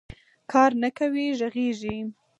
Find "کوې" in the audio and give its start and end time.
0.97-1.25